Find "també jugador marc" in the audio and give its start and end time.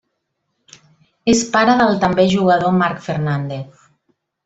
2.07-3.07